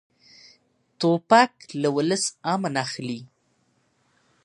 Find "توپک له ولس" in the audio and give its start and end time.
0.99-2.23